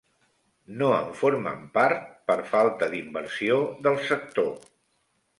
[0.77, 3.59] No en formen part per falta d'inversió
[3.89, 4.49] del sector.